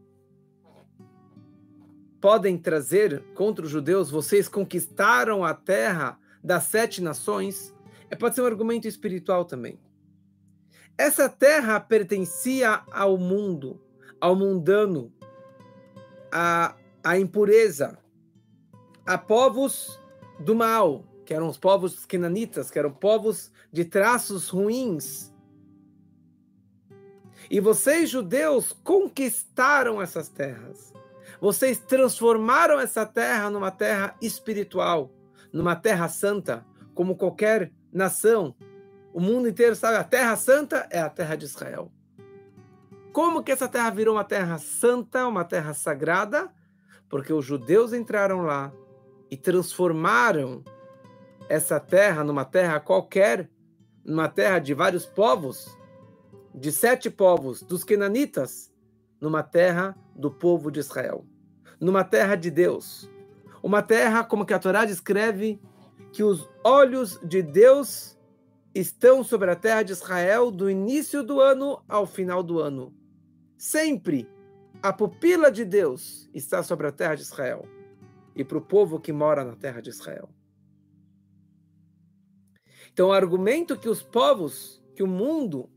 podem 2.21 2.57
trazer 2.57 3.23
contra 3.33 3.65
os 3.65 3.71
judeus, 3.71 4.09
vocês 4.09 4.47
conquistaram 4.47 5.43
a 5.43 5.53
terra 5.53 6.17
das 6.43 6.63
sete 6.63 7.01
nações, 7.01 7.72
pode 8.15 8.35
ser 8.35 8.41
um 8.41 8.45
argumento 8.45 8.87
espiritual 8.87 9.45
também. 9.45 9.79
Essa 10.97 11.27
terra 11.27 11.79
pertencia 11.79 12.83
ao 12.91 13.17
mundo, 13.17 13.81
ao 14.21 14.35
mundano, 14.35 15.11
à, 16.31 16.75
à 17.03 17.17
impureza, 17.17 17.97
a 19.05 19.17
povos 19.17 19.99
do 20.39 20.53
mal, 20.55 21.03
que 21.25 21.33
eram 21.33 21.47
os 21.47 21.57
povos 21.57 22.05
cananitas, 22.05 22.69
que 22.69 22.77
eram 22.77 22.91
povos 22.91 23.51
de 23.71 23.85
traços 23.85 24.49
ruins. 24.49 25.33
E 27.49 27.59
vocês, 27.59 28.09
judeus, 28.09 28.71
conquistaram 28.83 30.01
essas 30.01 30.29
terras. 30.29 30.93
Vocês 31.41 31.79
transformaram 31.79 32.79
essa 32.79 33.05
terra 33.05 33.49
numa 33.49 33.71
terra 33.71 34.15
espiritual, 34.21 35.11
numa 35.51 35.75
terra 35.75 36.07
santa, 36.07 36.65
como 36.93 37.17
qualquer 37.17 37.71
nação. 37.93 38.55
O 39.13 39.19
mundo 39.19 39.47
inteiro 39.47 39.75
sabe, 39.75 39.97
a 39.97 40.03
terra 40.03 40.35
santa 40.35 40.87
é 40.89 40.99
a 40.99 41.09
terra 41.09 41.35
de 41.35 41.45
Israel. 41.45 41.91
Como 43.11 43.43
que 43.43 43.51
essa 43.51 43.67
terra 43.67 43.89
virou 43.91 44.15
uma 44.15 44.23
terra 44.23 44.57
santa, 44.57 45.27
uma 45.27 45.43
terra 45.43 45.73
sagrada? 45.73 46.51
Porque 47.07 47.31
os 47.31 47.45
judeus 47.45 47.93
entraram 47.93 48.41
lá 48.41 48.73
e 49.29 49.37
transformaram 49.37 50.63
essa 51.47 51.79
terra 51.79 52.23
numa 52.23 52.43
terra 52.43 52.79
qualquer, 52.79 53.49
numa 54.03 54.27
terra 54.27 54.57
de 54.57 54.73
vários 54.73 55.05
povos, 55.05 55.77
de 56.55 56.71
sete 56.71 57.09
povos, 57.09 57.61
dos 57.61 57.83
Kenanitas, 57.83 58.73
numa 59.21 59.43
terra 59.43 59.95
do 60.15 60.31
povo 60.31 60.71
de 60.71 60.79
Israel 60.79 61.25
numa 61.83 62.03
terra 62.03 62.35
de 62.35 62.49
Deus. 62.49 63.09
Uma 63.61 63.81
terra, 63.81 64.23
como 64.23 64.45
que 64.45 64.53
a 64.53 64.59
Torá 64.59 64.85
descreve, 64.85 65.61
que 66.13 66.23
os 66.23 66.47
olhos 66.63 67.19
de 67.23 67.41
Deus 67.41 68.15
estão 68.73 69.23
sobre 69.23 69.49
a 69.49 69.55
terra 69.55 69.81
de 69.81 69.93
Israel 69.93 70.51
do 70.51 70.69
início 70.69 71.23
do 71.23 71.41
ano 71.41 71.83
ao 71.89 72.05
final 72.05 72.43
do 72.43 72.59
ano. 72.59 72.95
Sempre 73.57 74.29
a 74.81 74.93
pupila 74.93 75.51
de 75.51 75.65
Deus 75.65 76.29
está 76.31 76.61
sobre 76.61 76.85
a 76.85 76.91
terra 76.91 77.15
de 77.15 77.23
Israel 77.23 77.67
e 78.35 78.43
para 78.43 78.59
o 78.59 78.61
povo 78.61 78.99
que 78.99 79.11
mora 79.11 79.43
na 79.43 79.55
terra 79.55 79.81
de 79.81 79.89
Israel. 79.89 80.29
Então, 82.91 83.09
o 83.09 83.13
argumento 83.13 83.77
que 83.77 83.89
os 83.89 84.03
povos, 84.03 84.83
que 84.95 85.01
o 85.01 85.07
mundo 85.07 85.67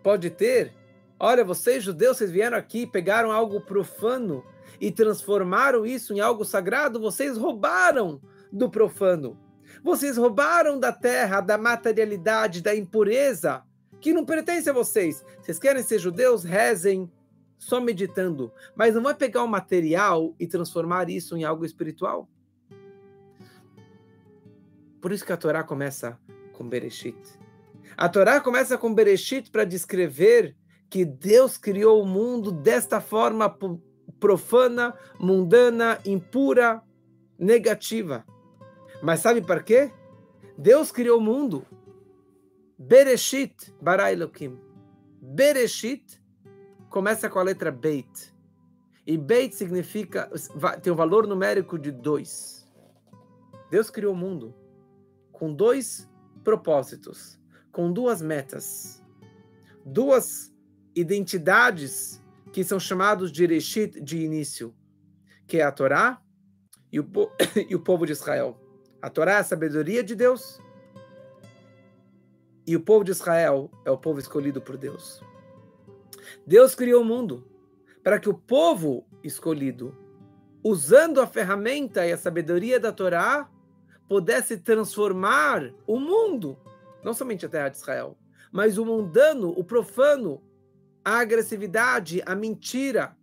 pode 0.00 0.30
ter, 0.30 0.72
olha, 1.18 1.44
vocês 1.44 1.82
judeus, 1.82 2.18
vocês 2.18 2.30
vieram 2.30 2.56
aqui, 2.56 2.86
pegaram 2.86 3.32
algo 3.32 3.60
profano 3.60 4.44
e 4.80 4.92
transformaram 4.92 5.84
isso 5.84 6.14
em 6.14 6.20
algo 6.20 6.44
sagrado, 6.44 7.00
vocês 7.00 7.36
roubaram 7.36 8.20
do 8.54 8.70
profano. 8.70 9.36
Vocês 9.82 10.16
roubaram 10.16 10.78
da 10.78 10.92
terra, 10.92 11.40
da 11.40 11.58
materialidade, 11.58 12.62
da 12.62 12.74
impureza, 12.74 13.64
que 14.00 14.12
não 14.12 14.24
pertence 14.24 14.70
a 14.70 14.72
vocês. 14.72 15.24
Vocês 15.40 15.58
querem 15.58 15.82
ser 15.82 15.98
judeus? 15.98 16.44
Rezem 16.44 17.10
só 17.58 17.80
meditando. 17.80 18.52
Mas 18.76 18.94
não 18.94 19.02
vai 19.02 19.14
pegar 19.14 19.42
o 19.42 19.48
material 19.48 20.34
e 20.38 20.46
transformar 20.46 21.10
isso 21.10 21.36
em 21.36 21.44
algo 21.44 21.64
espiritual. 21.64 22.28
Por 25.00 25.12
isso 25.12 25.24
que 25.24 25.32
a 25.32 25.36
Torá 25.36 25.64
começa 25.64 26.18
com 26.52 26.68
Bereshit. 26.68 27.18
A 27.96 28.08
Torá 28.08 28.40
começa 28.40 28.78
com 28.78 28.94
Bereshit 28.94 29.50
para 29.50 29.64
descrever 29.64 30.56
que 30.88 31.04
Deus 31.04 31.58
criou 31.58 32.02
o 32.02 32.06
mundo 32.06 32.52
desta 32.52 33.00
forma 33.00 33.54
profana, 34.20 34.94
mundana, 35.18 35.98
impura, 36.04 36.82
negativa. 37.38 38.24
Mas 39.04 39.20
sabe 39.20 39.42
para 39.42 39.62
quê? 39.62 39.92
Deus 40.56 40.90
criou 40.90 41.18
o 41.18 41.20
mundo. 41.20 41.66
Bereshit, 42.78 43.70
bara 43.78 44.10
Elohim. 44.10 44.58
Bereshit 45.20 46.22
começa 46.88 47.28
com 47.28 47.38
a 47.38 47.42
letra 47.42 47.70
Beit. 47.70 48.34
E 49.06 49.18
Beit 49.18 49.54
significa, 49.54 50.30
tem 50.82 50.90
um 50.90 50.96
valor 50.96 51.26
numérico 51.26 51.78
de 51.78 51.90
dois. 51.90 52.66
Deus 53.70 53.90
criou 53.90 54.14
o 54.14 54.16
mundo 54.16 54.54
com 55.30 55.52
dois 55.52 56.08
propósitos, 56.42 57.38
com 57.70 57.92
duas 57.92 58.22
metas, 58.22 59.04
duas 59.84 60.50
identidades 60.96 62.22
que 62.54 62.64
são 62.64 62.80
chamados 62.80 63.30
de 63.30 63.44
Reshit, 63.44 64.00
de 64.00 64.24
início, 64.24 64.74
que 65.46 65.58
é 65.58 65.62
a 65.62 65.70
Torá 65.70 66.22
e 66.90 66.98
o, 66.98 67.06
e 67.68 67.74
o 67.74 67.80
povo 67.80 68.06
de 68.06 68.12
Israel. 68.12 68.63
A 69.04 69.10
Torá 69.10 69.32
é 69.32 69.36
a 69.36 69.44
sabedoria 69.44 70.02
de 70.02 70.14
Deus 70.14 70.58
e 72.66 72.74
o 72.74 72.80
povo 72.80 73.04
de 73.04 73.10
Israel 73.10 73.70
é 73.84 73.90
o 73.90 73.98
povo 73.98 74.18
escolhido 74.18 74.62
por 74.62 74.78
Deus. 74.78 75.22
Deus 76.46 76.74
criou 76.74 77.02
o 77.02 77.04
mundo 77.04 77.46
para 78.02 78.18
que 78.18 78.30
o 78.30 78.32
povo 78.32 79.06
escolhido, 79.22 79.94
usando 80.62 81.20
a 81.20 81.26
ferramenta 81.26 82.06
e 82.06 82.12
a 82.12 82.16
sabedoria 82.16 82.80
da 82.80 82.92
Torá, 82.92 83.46
pudesse 84.08 84.56
transformar 84.56 85.70
o 85.86 86.00
mundo, 86.00 86.56
não 87.04 87.12
somente 87.12 87.44
a 87.44 87.48
terra 87.50 87.68
de 87.68 87.76
Israel, 87.76 88.16
mas 88.50 88.78
o 88.78 88.86
mundano, 88.86 89.50
o 89.50 89.62
profano, 89.62 90.42
a 91.04 91.18
agressividade, 91.18 92.22
a 92.24 92.34
mentira, 92.34 93.14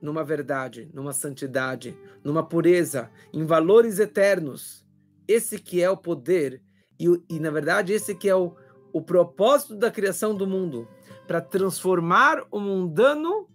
numa 0.00 0.22
verdade, 0.22 0.88
numa 0.94 1.12
santidade, 1.12 1.98
numa 2.24 2.42
pureza, 2.42 3.10
em 3.32 3.44
valores 3.44 3.98
eternos. 3.98 4.84
Esse 5.28 5.58
que 5.58 5.82
é 5.82 5.90
o 5.90 5.96
poder 5.96 6.62
e, 6.98 7.06
e 7.28 7.38
na 7.38 7.50
verdade 7.50 7.92
esse 7.92 8.14
que 8.14 8.28
é 8.28 8.34
o, 8.34 8.54
o 8.92 9.02
propósito 9.02 9.76
da 9.76 9.90
criação 9.90 10.34
do 10.34 10.46
mundo, 10.46 10.88
para 11.26 11.40
transformar 11.40 12.44
o 12.50 12.60
mundano 12.60 13.48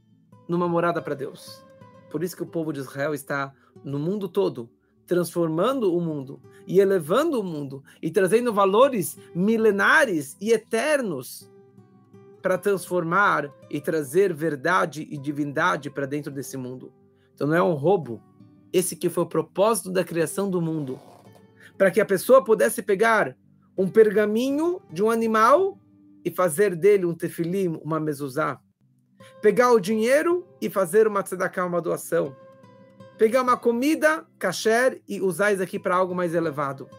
numa 0.47 0.67
morada 0.67 1.01
para 1.01 1.15
Deus. 1.15 1.63
Por 2.09 2.23
isso 2.23 2.35
que 2.35 2.43
o 2.43 2.47
povo 2.47 2.73
de 2.73 2.79
Israel 2.79 3.13
está 3.13 3.53
no 3.83 3.99
mundo 3.99 4.27
todo, 4.27 4.69
transformando 5.05 5.95
o 5.95 6.01
mundo 6.01 6.41
e 6.67 6.79
elevando 6.79 7.39
o 7.39 7.43
mundo 7.43 7.83
e 8.01 8.09
trazendo 8.09 8.53
valores 8.53 9.17
milenares 9.33 10.35
e 10.41 10.51
eternos 10.51 11.49
para 12.41 12.57
transformar 12.57 13.51
e 13.69 13.79
trazer 13.79 14.33
verdade 14.33 15.07
e 15.09 15.17
divindade 15.17 15.89
para 15.89 16.05
dentro 16.05 16.31
desse 16.31 16.57
mundo. 16.57 16.91
Então 17.35 17.47
não 17.47 17.55
é 17.55 17.61
um 17.63 17.73
roubo. 17.73 18.21
Esse 18.71 18.95
que 18.95 19.09
foi 19.09 19.23
o 19.23 19.29
propósito 19.29 19.91
da 19.91 20.03
criação 20.03 20.49
do 20.49 20.61
mundo. 20.61 20.99
Para 21.77 21.91
que 21.91 22.01
a 22.01 22.05
pessoa 22.05 22.43
pudesse 22.43 22.81
pegar 22.81 23.35
um 23.77 23.87
pergaminho 23.87 24.81
de 24.91 25.01
um 25.01 25.09
animal 25.09 25.79
e 26.23 26.29
fazer 26.29 26.75
dele 26.75 27.05
um 27.05 27.15
tefilim, 27.15 27.79
uma 27.83 27.99
mezuzá. 27.99 28.59
Pegar 29.41 29.71
o 29.71 29.79
dinheiro 29.79 30.45
e 30.61 30.69
fazer 30.69 31.07
uma 31.07 31.23
tzedakah, 31.23 31.65
uma 31.65 31.81
doação. 31.81 32.35
Pegar 33.17 33.41
uma 33.41 33.57
comida, 33.57 34.25
kasher, 34.37 35.01
e 35.07 35.21
usar 35.21 35.51
isso 35.51 35.63
aqui 35.63 35.79
para 35.79 35.95
algo 35.95 36.13
mais 36.13 36.33
elevado. 36.33 36.89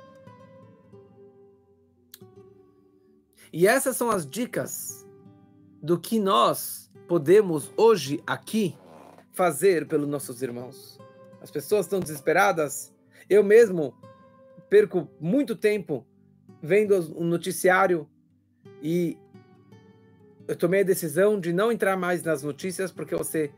E 3.52 3.66
essas 3.66 3.96
são 3.96 4.10
as 4.10 4.28
dicas 4.28 5.06
do 5.82 5.98
que 5.98 6.18
nós 6.20 6.90
podemos 7.08 7.72
hoje 7.76 8.22
aqui 8.26 8.76
fazer 9.32 9.88
pelos 9.88 10.08
nossos 10.08 10.42
irmãos. 10.42 10.99
As 11.40 11.50
pessoas 11.50 11.86
estão 11.86 12.00
desesperadas. 12.00 12.92
Eu 13.28 13.42
mesmo 13.42 13.94
perco 14.68 15.08
muito 15.20 15.56
tempo 15.56 16.06
vendo 16.62 16.94
o 16.94 17.22
um 17.22 17.26
noticiário 17.26 18.08
e 18.82 19.18
eu 20.46 20.56
tomei 20.56 20.80
a 20.80 20.84
decisão 20.84 21.38
de 21.38 21.52
não 21.52 21.70
entrar 21.72 21.96
mais 21.96 22.22
nas 22.22 22.42
notícias 22.42 22.92
porque 22.92 23.14
você 23.14 23.50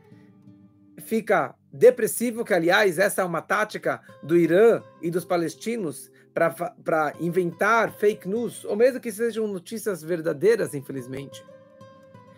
fica 0.99 1.55
depressivo, 1.71 2.45
que 2.45 2.53
aliás 2.53 2.99
essa 2.99 3.21
é 3.21 3.25
uma 3.25 3.41
tática 3.41 4.01
do 4.21 4.37
Irã 4.37 4.81
e 5.01 5.09
dos 5.09 5.25
palestinos 5.25 6.11
para 6.33 7.13
inventar 7.19 7.91
fake 7.91 8.27
news, 8.27 8.63
ou 8.65 8.75
mesmo 8.75 8.99
que 8.99 9.11
sejam 9.11 9.47
notícias 9.47 10.01
verdadeiras, 10.01 10.73
infelizmente 10.73 11.43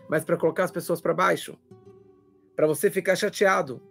mas 0.08 0.24
para 0.24 0.38
colocar 0.38 0.64
as 0.64 0.72
pessoas 0.72 1.02
para 1.02 1.14
baixo, 1.14 1.58
para 2.56 2.68
você 2.68 2.90
ficar 2.90 3.16
chateado. 3.16 3.82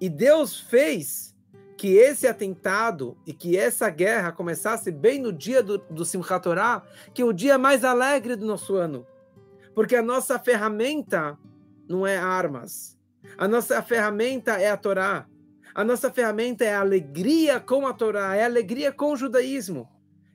E 0.00 0.08
Deus 0.08 0.58
fez 0.58 1.34
que 1.76 1.96
esse 1.96 2.26
atentado 2.26 3.16
e 3.26 3.32
que 3.32 3.56
essa 3.56 3.90
guerra 3.90 4.32
começasse 4.32 4.90
bem 4.90 5.20
no 5.20 5.32
dia 5.32 5.62
do, 5.62 5.78
do 5.78 6.04
Simchat 6.04 6.42
Torah, 6.42 6.82
que 7.12 7.22
é 7.22 7.24
o 7.24 7.32
dia 7.32 7.58
mais 7.58 7.84
alegre 7.84 8.36
do 8.36 8.46
nosso 8.46 8.76
ano. 8.76 9.06
Porque 9.74 9.96
a 9.96 10.02
nossa 10.02 10.38
ferramenta 10.38 11.38
não 11.88 12.06
é 12.06 12.16
armas. 12.16 12.96
A 13.36 13.48
nossa 13.48 13.82
ferramenta 13.82 14.52
é 14.52 14.70
a 14.70 14.76
Torá. 14.76 15.26
A 15.74 15.82
nossa 15.82 16.10
ferramenta 16.10 16.64
é 16.64 16.72
a 16.74 16.80
alegria 16.80 17.58
com 17.58 17.86
a 17.86 17.92
Torá, 17.92 18.36
é 18.36 18.42
a 18.42 18.46
alegria 18.46 18.92
com 18.92 19.12
o 19.12 19.16
judaísmo. 19.16 19.88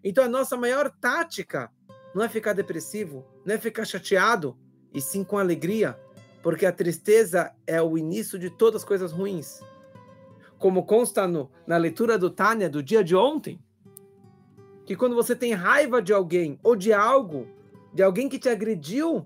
Então 0.03 0.23
a 0.23 0.27
nossa 0.27 0.57
maior 0.57 0.91
tática 0.99 1.71
não 2.13 2.23
é 2.23 2.29
ficar 2.29 2.53
depressivo, 2.53 3.25
não 3.45 3.55
é 3.55 3.57
ficar 3.57 3.85
chateado, 3.85 4.57
e 4.93 4.99
sim 4.99 5.23
com 5.23 5.37
alegria, 5.37 5.97
porque 6.41 6.65
a 6.65 6.71
tristeza 6.71 7.51
é 7.67 7.81
o 7.81 7.97
início 7.97 8.39
de 8.39 8.49
todas 8.49 8.81
as 8.81 8.87
coisas 8.87 9.11
ruins. 9.11 9.61
Como 10.57 10.85
consta 10.85 11.27
no, 11.27 11.49
na 11.65 11.77
leitura 11.77 12.17
do 12.17 12.29
Tânia 12.29 12.69
do 12.69 12.83
dia 12.83 13.03
de 13.03 13.15
ontem, 13.15 13.59
que 14.85 14.95
quando 14.95 15.15
você 15.15 15.35
tem 15.35 15.53
raiva 15.53 16.01
de 16.01 16.11
alguém 16.11 16.59
ou 16.63 16.75
de 16.75 16.91
algo, 16.91 17.47
de 17.93 18.03
alguém 18.03 18.27
que 18.27 18.39
te 18.39 18.49
agrediu, 18.49 19.25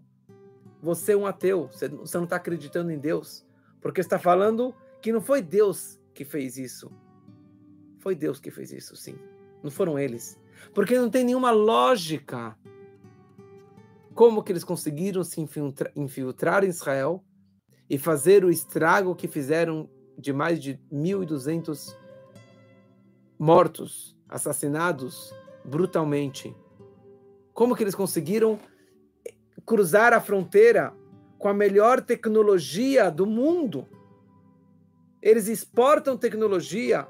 você 0.82 1.14
é 1.14 1.18
um 1.18 1.26
ateu, 1.26 1.70
você, 1.72 1.88
você 1.88 2.18
não 2.18 2.26
está 2.26 2.36
acreditando 2.36 2.92
em 2.92 3.00
Deus, 3.00 3.46
porque 3.82 4.02
está 4.02 4.20
falando 4.20 4.76
que 5.02 5.14
não 5.14 5.22
foi 5.22 5.42
Deus 5.42 6.00
que 6.14 6.26
fez 6.26 6.58
isso. 6.58 6.92
Foi 8.00 8.16
Deus 8.16 8.40
que 8.40 8.52
fez 8.52 8.72
isso, 8.72 8.96
sim. 8.96 9.18
Não 9.64 9.72
foram 9.72 9.98
eles. 9.98 10.38
Porque 10.74 10.98
não 10.98 11.10
tem 11.10 11.24
nenhuma 11.24 11.52
lógica 11.52 12.58
como 14.14 14.44
que 14.44 14.52
eles 14.52 14.64
conseguiram 14.64 15.24
se 15.24 15.42
infiltrar, 15.42 15.92
infiltrar 15.96 16.64
em 16.64 16.70
Israel 16.70 17.24
e 17.90 17.98
fazer 17.98 18.46
o 18.46 18.50
estrago 18.50 19.16
que 19.16 19.28
fizeram 19.28 19.90
de 20.18 20.32
mais 20.32 20.62
de 20.62 20.80
1.200 20.92 21.96
mortos, 23.38 24.16
assassinados 24.30 25.34
brutalmente. 25.66 26.56
Como 27.54 27.76
que 27.76 27.84
eles 27.84 27.96
conseguiram 27.96 28.60
cruzar 29.66 30.14
a 30.14 30.22
fronteira 30.22 30.94
com 31.38 31.48
a 31.48 31.54
melhor 31.54 32.02
tecnologia 32.02 33.10
do 33.10 33.26
mundo? 33.26 33.88
Eles 35.22 35.48
exportam 35.48 36.18
tecnologia 36.18 37.08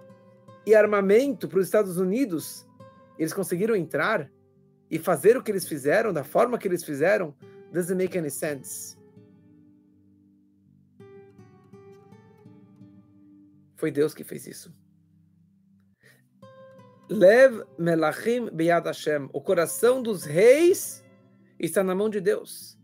e 0.65 0.75
armamento 0.75 1.47
para 1.47 1.59
os 1.59 1.65
Estados 1.65 1.97
Unidos. 1.97 2.65
Eles 3.17 3.33
conseguiram 3.33 3.75
entrar 3.75 4.29
e 4.93 4.99
fazer 4.99 5.35
o 5.35 5.41
que 5.41 5.49
eles 5.49 5.67
fizeram, 5.67 6.13
da 6.13 6.23
forma 6.23 6.55
que 6.55 6.67
eles 6.67 6.83
fizeram, 6.83 7.33
doesn't 7.71 7.95
make 7.95 8.15
any 8.15 8.29
sense. 8.29 8.95
Foi 13.75 13.89
Deus 13.89 14.13
que 14.13 14.23
fez 14.23 14.45
isso. 14.45 14.71
Lev 17.09 17.63
melachim 17.75 18.51
beyad 18.51 18.85
Hashem. 18.85 19.31
O 19.33 19.41
coração 19.41 19.99
dos 19.99 20.25
reis 20.25 21.03
está 21.57 21.83
na 21.83 21.95
mão 21.95 22.07
de 22.07 22.21
Deus. 22.21 22.77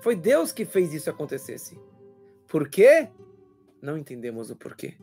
Foi 0.00 0.16
Deus 0.16 0.50
que 0.50 0.64
fez 0.64 0.92
isso 0.92 1.08
acontecesse. 1.08 1.78
Por 2.48 2.68
quê? 2.68 3.08
Não 3.80 3.96
entendemos 3.96 4.50
o 4.50 4.56
porquê. 4.56 4.96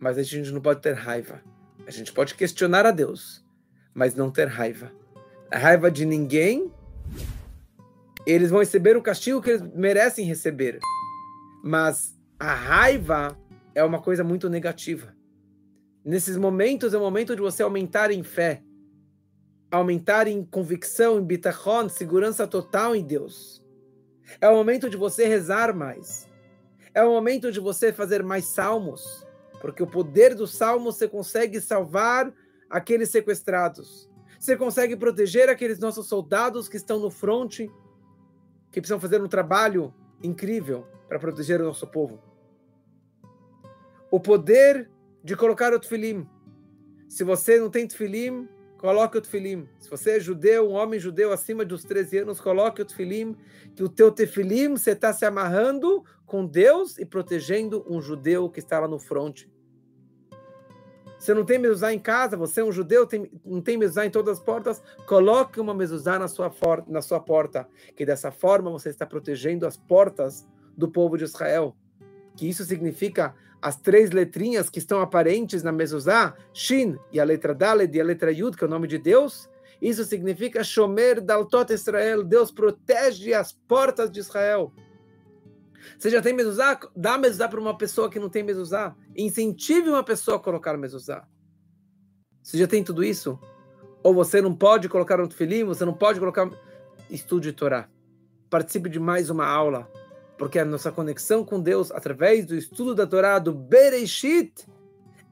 Mas 0.00 0.16
a 0.16 0.22
gente 0.22 0.50
não 0.50 0.62
pode 0.62 0.80
ter 0.80 0.94
raiva. 0.94 1.42
A 1.86 1.90
gente 1.90 2.10
pode 2.10 2.34
questionar 2.34 2.86
a 2.86 2.90
Deus 2.90 3.46
mas 3.98 4.14
não 4.14 4.30
ter 4.30 4.46
raiva. 4.46 4.92
A 5.50 5.58
raiva 5.58 5.90
de 5.90 6.06
ninguém, 6.06 6.72
eles 8.24 8.48
vão 8.48 8.60
receber 8.60 8.96
o 8.96 9.02
castigo 9.02 9.42
que 9.42 9.50
eles 9.50 9.62
merecem 9.74 10.24
receber. 10.24 10.78
Mas 11.64 12.16
a 12.38 12.54
raiva 12.54 13.36
é 13.74 13.82
uma 13.82 14.00
coisa 14.00 14.22
muito 14.22 14.48
negativa. 14.48 15.12
Nesses 16.04 16.36
momentos 16.36 16.94
é 16.94 16.96
o 16.96 17.00
momento 17.00 17.34
de 17.34 17.42
você 17.42 17.64
aumentar 17.64 18.12
em 18.12 18.22
fé, 18.22 18.62
aumentar 19.68 20.28
em 20.28 20.44
convicção, 20.44 21.18
em 21.18 21.24
bitachon, 21.24 21.88
segurança 21.88 22.46
total 22.46 22.94
em 22.94 23.04
Deus. 23.04 23.60
É 24.40 24.48
o 24.48 24.54
momento 24.54 24.88
de 24.88 24.96
você 24.96 25.26
rezar 25.26 25.74
mais. 25.74 26.28
É 26.94 27.02
o 27.02 27.10
momento 27.10 27.50
de 27.50 27.58
você 27.58 27.92
fazer 27.92 28.22
mais 28.22 28.44
salmos, 28.44 29.26
porque 29.60 29.82
o 29.82 29.88
poder 29.88 30.36
dos 30.36 30.54
salmos 30.54 30.94
você 30.96 31.08
consegue 31.08 31.60
salvar 31.60 32.32
aqueles 32.68 33.10
sequestrados. 33.10 34.08
Você 34.38 34.56
consegue 34.56 34.96
proteger 34.96 35.48
aqueles 35.48 35.78
nossos 35.78 36.06
soldados 36.06 36.68
que 36.68 36.76
estão 36.76 37.00
no 37.00 37.10
fronte, 37.10 37.70
que 38.70 38.80
precisam 38.80 39.00
fazer 39.00 39.20
um 39.20 39.28
trabalho 39.28 39.92
incrível 40.22 40.86
para 41.08 41.18
proteger 41.18 41.60
o 41.60 41.64
nosso 41.64 41.86
povo. 41.86 42.22
O 44.10 44.20
poder 44.20 44.90
de 45.24 45.36
colocar 45.36 45.72
o 45.72 45.80
tefilim. 45.80 46.26
Se 47.08 47.24
você 47.24 47.58
não 47.58 47.70
tem 47.70 47.86
tefilim, 47.86 48.48
coloque 48.78 49.18
o 49.18 49.20
tefilim. 49.20 49.68
Se 49.78 49.90
você 49.90 50.16
é 50.16 50.20
judeu, 50.20 50.70
um 50.70 50.74
homem 50.74 51.00
judeu 51.00 51.32
acima 51.32 51.64
dos 51.64 51.82
13 51.82 52.18
anos, 52.18 52.40
coloque 52.40 52.80
o 52.80 52.84
tefilim, 52.84 53.36
que 53.74 53.82
o 53.82 53.88
teu 53.88 54.12
tefilim 54.12 54.70
você 54.70 54.92
está 54.92 55.12
se 55.12 55.24
amarrando 55.24 56.04
com 56.24 56.46
Deus 56.46 56.96
e 56.98 57.04
protegendo 57.04 57.84
um 57.88 58.00
judeu 58.00 58.48
que 58.48 58.60
está 58.60 58.78
lá 58.78 58.86
no 58.86 58.98
fronte. 58.98 59.50
Você 61.18 61.34
não 61.34 61.44
tem 61.44 61.58
mezuzá 61.58 61.92
em 61.92 61.98
casa, 61.98 62.36
você 62.36 62.60
é 62.60 62.64
um 62.64 62.70
judeu, 62.70 63.04
tem, 63.04 63.30
não 63.44 63.60
tem 63.60 63.76
mezuzá 63.76 64.06
em 64.06 64.10
todas 64.10 64.38
as 64.38 64.44
portas, 64.44 64.80
coloque 65.06 65.60
uma 65.60 65.74
mezuzá 65.74 66.18
na 66.18 66.28
sua, 66.28 66.50
for, 66.50 66.84
na 66.86 67.02
sua 67.02 67.18
porta, 67.18 67.66
que 67.96 68.06
dessa 68.06 68.30
forma 68.30 68.70
você 68.70 68.88
está 68.90 69.04
protegendo 69.04 69.66
as 69.66 69.76
portas 69.76 70.46
do 70.76 70.88
povo 70.88 71.18
de 71.18 71.24
Israel. 71.24 71.76
Que 72.36 72.48
isso 72.48 72.64
significa 72.64 73.34
as 73.60 73.76
três 73.76 74.12
letrinhas 74.12 74.70
que 74.70 74.78
estão 74.78 75.00
aparentes 75.00 75.64
na 75.64 75.72
mezuzá, 75.72 76.36
Shin 76.52 76.96
e 77.12 77.18
a 77.18 77.24
letra 77.24 77.52
Daled 77.52 77.96
e 77.96 78.00
a 78.00 78.04
letra 78.04 78.30
Yud, 78.30 78.56
que 78.56 78.62
é 78.62 78.66
o 78.66 78.70
nome 78.70 78.86
de 78.86 78.98
Deus. 78.98 79.50
Isso 79.82 80.04
significa 80.04 80.62
Shomer 80.62 81.20
Daltot 81.20 81.72
Israel, 81.72 82.22
Deus 82.22 82.52
protege 82.52 83.34
as 83.34 83.52
portas 83.52 84.10
de 84.10 84.20
Israel. 84.20 84.72
Você 85.96 86.10
já 86.10 86.20
tem 86.20 86.32
mezuzá? 86.32 86.78
Dá 86.96 87.16
mezuzá 87.16 87.48
para 87.48 87.60
uma 87.60 87.76
pessoa 87.76 88.10
que 88.10 88.18
não 88.18 88.28
tem 88.28 88.42
mezuzá. 88.42 88.96
Incentive 89.16 89.88
uma 89.88 90.02
pessoa 90.02 90.36
a 90.36 90.40
colocar 90.40 90.76
mezuzá. 90.76 91.26
Você 92.42 92.58
já 92.58 92.66
tem 92.66 92.82
tudo 92.82 93.04
isso? 93.04 93.38
Ou 94.02 94.12
você 94.14 94.40
não 94.40 94.54
pode 94.54 94.88
colocar 94.88 95.20
um 95.20 95.26
tefilim, 95.26 95.64
você 95.64 95.84
não 95.84 95.94
pode 95.94 96.18
colocar... 96.18 96.50
Estude 97.10 97.52
Torá. 97.52 97.88
Participe 98.50 98.88
de 98.88 98.98
mais 98.98 99.30
uma 99.30 99.46
aula. 99.46 99.90
Porque 100.36 100.58
a 100.58 100.64
nossa 100.64 100.92
conexão 100.92 101.44
com 101.44 101.60
Deus, 101.60 101.90
através 101.90 102.46
do 102.46 102.54
estudo 102.54 102.94
da 102.94 103.06
Torá, 103.06 103.38
do 103.38 103.52
Bereshit, 103.52 104.66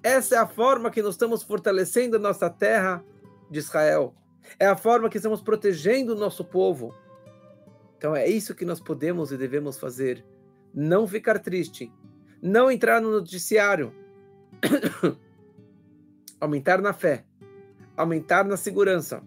essa 0.03 0.37
é 0.37 0.39
a 0.39 0.47
forma 0.47 0.91
que 0.91 1.03
nós 1.03 1.15
estamos 1.15 1.43
fortalecendo 1.43 2.17
a 2.17 2.19
nossa 2.19 2.49
terra 2.49 3.05
de 3.51 3.59
Israel. 3.59 4.15
É 4.59 4.67
a 4.67 4.77
forma 4.77 5.09
que 5.09 5.17
estamos 5.17 5.41
protegendo 5.41 6.13
o 6.13 6.19
nosso 6.19 6.45
povo. 6.45 6.95
Então 7.97 8.15
é 8.15 8.29
isso 8.29 8.55
que 8.55 8.65
nós 8.65 8.81
podemos 8.81 9.33
e 9.33 9.37
devemos 9.37 9.79
fazer 9.79 10.25
não 10.77 11.09
ficar 11.09 11.39
triste, 11.39 11.91
não 12.43 12.71
entrar 12.71 13.01
no 13.01 13.11
noticiário, 13.11 13.95
aumentar 16.39 16.83
na 16.83 16.93
fé, 16.93 17.25
aumentar 17.97 18.45
na 18.45 18.59
segurança, 18.59 19.23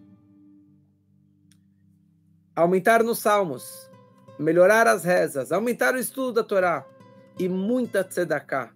aumentar 2.55 3.03
nos 3.03 3.17
salmos, 3.17 3.89
melhorar 4.37 4.85
as 4.85 5.03
rezas, 5.03 5.51
aumentar 5.51 5.95
o 5.95 5.97
estudo 5.97 6.33
da 6.33 6.43
Torá 6.43 6.85
e 7.39 7.49
muita 7.49 8.03
tzedakah. 8.03 8.71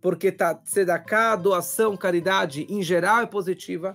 Porque 0.00 0.32
tá, 0.32 0.54
tzedakah, 0.54 1.36
doação, 1.36 1.94
caridade, 1.94 2.66
em 2.70 2.82
geral 2.82 3.20
é 3.20 3.26
positiva, 3.26 3.94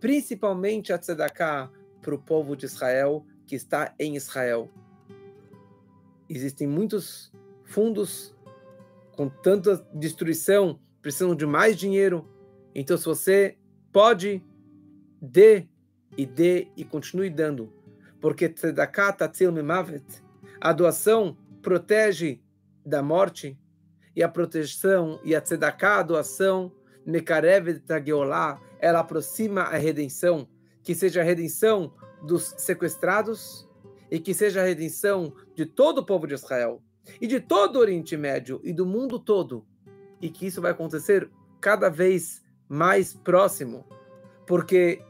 principalmente 0.00 0.94
a 0.94 0.98
tzedakah 0.98 1.70
para 2.00 2.14
o 2.14 2.18
povo 2.18 2.56
de 2.56 2.64
Israel 2.64 3.26
que 3.46 3.54
está 3.54 3.92
em 3.98 4.16
Israel. 4.16 4.70
Existem 6.28 6.66
muitos 6.66 7.30
fundos 7.70 8.34
com 9.12 9.28
tanta 9.28 9.86
destruição 9.94 10.80
precisam 11.00 11.34
de 11.36 11.46
mais 11.46 11.76
dinheiro. 11.76 12.28
Então, 12.74 12.96
se 12.96 13.04
você 13.04 13.56
pode, 13.92 14.44
dê 15.22 15.68
e 16.16 16.26
dê 16.26 16.68
e 16.76 16.84
continue 16.84 17.30
dando. 17.30 17.72
Porque 18.20 18.48
tzedakah 18.48 19.12
tatzil 19.12 19.52
mimavet, 19.52 20.04
a 20.60 20.72
doação 20.72 21.36
protege 21.62 22.40
da 22.84 23.02
morte 23.02 23.56
e 24.16 24.22
a 24.22 24.28
proteção 24.28 25.20
e 25.24 25.34
a 25.34 25.40
tzedakah, 25.40 26.00
a 26.00 26.02
doação, 26.02 26.72
mekarevet 27.06 27.80
tageolá, 27.80 28.60
ela 28.80 28.98
aproxima 28.98 29.62
a 29.62 29.76
redenção, 29.76 30.48
que 30.82 30.94
seja 30.94 31.20
a 31.20 31.24
redenção 31.24 31.94
dos 32.22 32.52
sequestrados 32.58 33.68
e 34.10 34.18
que 34.18 34.34
seja 34.34 34.60
a 34.60 34.64
redenção 34.64 35.32
de 35.54 35.64
todo 35.64 35.98
o 35.98 36.04
povo 36.04 36.26
de 36.26 36.34
Israel 36.34 36.82
e 37.20 37.26
de 37.26 37.40
todo 37.40 37.76
o 37.76 37.80
Oriente 37.80 38.16
Médio 38.16 38.60
e 38.64 38.72
do 38.72 38.86
mundo 38.86 39.18
todo, 39.18 39.64
e 40.20 40.28
que 40.28 40.46
isso 40.46 40.60
vai 40.60 40.72
acontecer 40.72 41.30
cada 41.60 41.88
vez 41.88 42.42
mais 42.68 43.14
próximo, 43.14 43.84
porque 44.46 45.02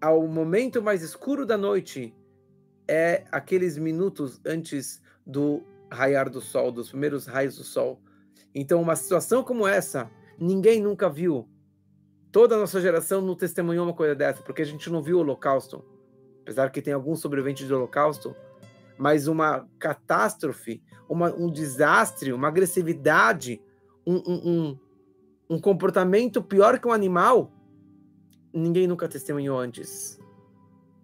ao 0.00 0.26
momento 0.26 0.82
mais 0.82 1.02
escuro 1.02 1.44
da 1.44 1.56
noite 1.58 2.14
é 2.86 3.24
aqueles 3.30 3.76
minutos 3.76 4.40
antes 4.46 5.02
do 5.26 5.62
raiar 5.90 6.30
do 6.30 6.40
sol, 6.40 6.72
dos 6.72 6.88
primeiros 6.88 7.26
raios 7.26 7.56
do 7.56 7.64
sol. 7.64 8.00
Então, 8.54 8.80
uma 8.80 8.96
situação 8.96 9.42
como 9.42 9.66
essa, 9.66 10.10
ninguém 10.38 10.80
nunca 10.80 11.08
viu. 11.08 11.48
Toda 12.32 12.56
a 12.56 12.58
nossa 12.58 12.80
geração 12.80 13.20
não 13.20 13.34
testemunhou 13.34 13.84
uma 13.84 13.94
coisa 13.94 14.14
dessa, 14.14 14.42
porque 14.42 14.62
a 14.62 14.66
gente 14.66 14.90
não 14.90 15.02
viu 15.02 15.18
o 15.18 15.20
Holocausto. 15.20 15.84
Apesar 16.42 16.70
que 16.70 16.80
tem 16.80 16.94
alguns 16.94 17.20
sobreviventes 17.20 17.68
do 17.68 17.74
Holocausto, 17.74 18.34
mas 18.98 19.28
uma 19.28 19.68
catástrofe, 19.78 20.82
uma, 21.08 21.32
um 21.34 21.50
desastre, 21.50 22.32
uma 22.32 22.48
agressividade, 22.48 23.62
um, 24.06 24.16
um, 24.16 24.50
um, 24.50 24.78
um 25.50 25.60
comportamento 25.60 26.42
pior 26.42 26.78
que 26.78 26.88
um 26.88 26.92
animal, 26.92 27.52
ninguém 28.52 28.86
nunca 28.86 29.08
testemunhou 29.08 29.58
antes. 29.58 30.18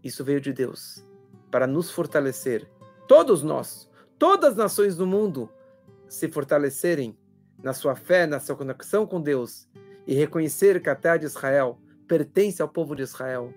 Isso 0.03 0.25
veio 0.25 0.41
de 0.41 0.53
Deus 0.53 1.07
para 1.51 1.67
nos 1.67 1.91
fortalecer. 1.91 2.69
Todos 3.07 3.43
nós, 3.43 3.89
todas 4.19 4.51
as 4.51 4.57
nações 4.57 4.97
do 4.97 5.07
mundo 5.07 5.49
se 6.09 6.29
fortalecerem 6.29 7.17
na 7.63 7.73
sua 7.73 7.95
fé, 7.95 8.27
na 8.27 8.41
sua 8.41 8.57
conexão 8.57 9.07
com 9.07 9.21
Deus 9.21 9.69
e 10.07 10.15
reconhecer 10.15 10.83
que 10.83 10.91
a 10.91 10.95
terra 10.95 11.19
de 11.19 11.27
Israel 11.27 11.81
pertence 12.07 12.61
ao 12.61 12.69
povo 12.69 12.95
de 12.95 13.03
Israel. 13.03 13.53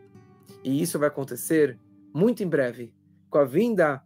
E 0.64 0.82
isso 0.82 0.98
vai 0.98 1.10
acontecer 1.10 1.78
muito 2.14 2.42
em 2.42 2.48
breve, 2.48 2.94
com 3.30 3.38
a 3.38 3.44
vinda 3.44 4.02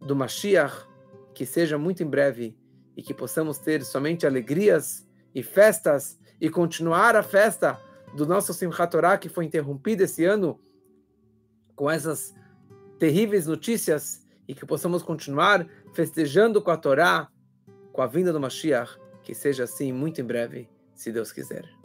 do 0.00 0.16
Mashiach, 0.16 0.86
que 1.34 1.44
seja 1.44 1.78
muito 1.78 2.02
em 2.02 2.06
breve 2.06 2.56
e 2.96 3.02
que 3.02 3.14
possamos 3.14 3.58
ter 3.58 3.84
somente 3.84 4.26
alegrias 4.26 5.06
e 5.34 5.42
festas 5.42 6.18
e 6.40 6.48
continuar 6.48 7.14
a 7.16 7.22
festa 7.22 7.80
do 8.14 8.26
nosso 8.26 8.52
Simchat 8.52 8.90
Torah 8.90 9.18
que 9.18 9.28
foi 9.28 9.44
interrompida 9.44 10.04
esse 10.04 10.24
ano 10.24 10.60
com 11.76 11.90
essas 11.90 12.34
terríveis 12.98 13.46
notícias 13.46 14.26
e 14.46 14.54
que 14.54 14.66
possamos 14.66 15.02
continuar 15.02 15.66
festejando 15.94 16.60
com 16.60 16.70
a 16.70 16.76
Torá, 16.76 17.28
com 17.92 18.02
a 18.02 18.06
vinda 18.06 18.32
do 18.32 18.40
Mashiach, 18.40 18.98
que 19.22 19.34
seja 19.34 19.64
assim 19.64 19.92
muito 19.92 20.20
em 20.20 20.24
breve, 20.24 20.68
se 20.94 21.12
Deus 21.12 21.32
quiser. 21.32 21.79